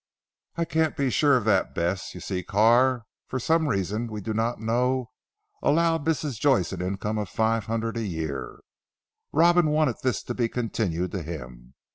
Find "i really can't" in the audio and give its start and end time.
0.55-0.97